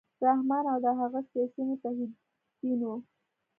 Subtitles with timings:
[0.25, 2.93] رحمان او د هغه سیاسي متحدینو